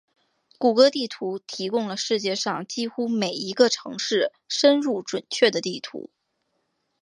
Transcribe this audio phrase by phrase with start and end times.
[0.57, 6.09] 谷歌地图提供了世界上几乎每一个城市深入准确的地图。